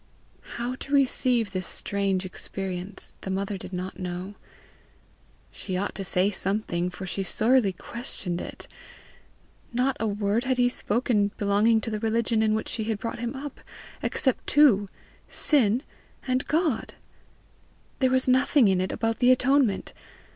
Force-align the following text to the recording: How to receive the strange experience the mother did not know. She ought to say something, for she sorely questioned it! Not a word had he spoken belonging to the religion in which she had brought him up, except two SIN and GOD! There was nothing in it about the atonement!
How 0.57 0.73
to 0.77 0.95
receive 0.95 1.51
the 1.51 1.61
strange 1.61 2.25
experience 2.25 3.13
the 3.21 3.29
mother 3.29 3.55
did 3.55 3.71
not 3.71 3.99
know. 3.99 4.33
She 5.51 5.77
ought 5.77 5.93
to 5.93 6.03
say 6.03 6.31
something, 6.31 6.89
for 6.89 7.05
she 7.05 7.21
sorely 7.21 7.71
questioned 7.71 8.41
it! 8.41 8.67
Not 9.71 9.95
a 9.99 10.07
word 10.07 10.45
had 10.45 10.57
he 10.57 10.69
spoken 10.69 11.29
belonging 11.37 11.81
to 11.81 11.91
the 11.91 11.99
religion 11.99 12.41
in 12.41 12.55
which 12.55 12.69
she 12.69 12.85
had 12.85 12.97
brought 12.97 13.19
him 13.19 13.35
up, 13.35 13.61
except 14.01 14.47
two 14.47 14.89
SIN 15.27 15.83
and 16.25 16.47
GOD! 16.47 16.95
There 17.99 18.09
was 18.09 18.27
nothing 18.27 18.67
in 18.69 18.81
it 18.81 18.91
about 18.91 19.19
the 19.19 19.29
atonement! 19.31 19.93